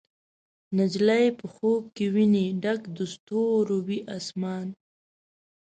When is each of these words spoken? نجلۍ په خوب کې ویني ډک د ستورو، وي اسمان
نجلۍ 0.77 1.25
په 1.39 1.45
خوب 1.53 1.81
کې 1.95 2.05
ویني 2.15 2.45
ډک 2.63 2.81
د 2.97 2.99
ستورو، 3.13 3.77
وي 3.87 3.99
اسمان 4.17 4.67